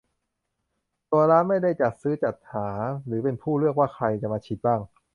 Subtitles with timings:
[1.11, 2.67] ตัวร้านไม่ได้จัดซื้อจัดหา
[3.05, 4.79] หรือเป็นผู้เลือกว่าใครจะมาฉีดบ้าง